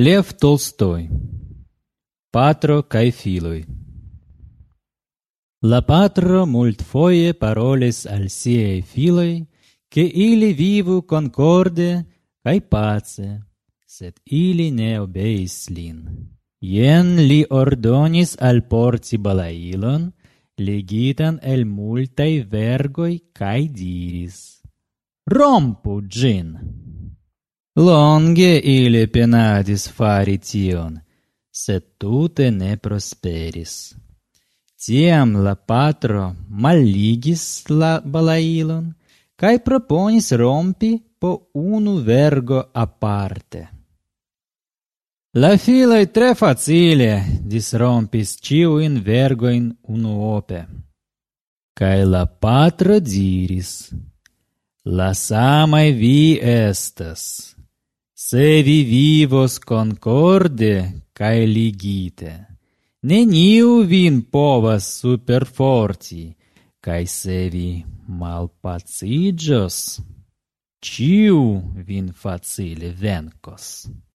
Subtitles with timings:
[0.00, 1.02] Lev Tolstoi
[2.32, 3.58] Patro kaj filoi
[5.68, 9.44] La patro multfoje paroles al siei filoi
[9.90, 11.90] che ili vivu concorde
[12.40, 13.28] kaj pace,
[13.84, 16.00] sed ili ne obeis lin.
[16.62, 20.08] Jen li ordonis al alporti balailon,
[20.56, 24.62] legitan el multai vergoi kaj diris:
[25.28, 26.56] Rompu ĝin!
[27.74, 30.98] Longe ili penadis fari tion,
[31.50, 33.94] sed tute ne prosperis.
[34.76, 38.90] Tiam la patro maligis la balailon
[39.40, 43.68] cae proponis rompi po unu vergo aparte.
[45.34, 50.60] La filoi tre facile disrompis ĉiujn vergojn unuope.
[51.72, 53.94] Cae la patro diris:
[54.84, 57.56] La samaj vi estas
[58.32, 62.30] se vi vivos concorde cae ligite.
[63.04, 66.22] Neniu vin povas superforti,
[66.80, 70.00] cae se vi malpacigios,
[70.80, 71.42] ciu
[71.84, 73.66] vin facile vencos.